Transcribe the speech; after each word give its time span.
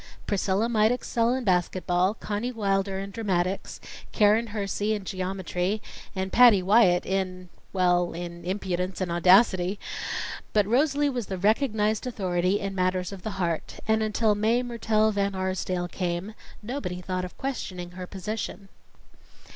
Priscilla 0.25 0.67
might 0.67 0.91
excel 0.91 1.31
in 1.31 1.43
basket 1.43 1.85
ball, 1.85 2.15
Conny 2.15 2.51
Wilder 2.51 2.97
in 2.97 3.11
dramatics, 3.11 3.79
Keren 4.11 4.47
Hersey 4.47 4.95
in 4.95 5.03
geometry 5.05 5.79
and 6.15 6.33
Patty 6.33 6.63
Wyatt 6.63 7.05
in 7.05 7.49
well, 7.71 8.11
in 8.13 8.43
impudence 8.43 8.99
and 8.99 9.11
audacity 9.11 9.79
but 10.53 10.65
Rosalie 10.65 11.07
was 11.11 11.27
the 11.27 11.37
recognized 11.37 12.07
authority 12.07 12.59
in 12.59 12.73
matters 12.73 13.11
of 13.11 13.21
the 13.21 13.37
heart; 13.37 13.79
and 13.87 14.01
until 14.01 14.33
Mae 14.33 14.63
Mertelle 14.63 15.11
Van 15.13 15.35
Arsdale 15.35 15.87
came, 15.87 16.33
nobody 16.63 16.99
thought 16.99 17.23
of 17.23 17.37
questioning 17.37 17.91
her 17.91 18.07
position. 18.07 18.69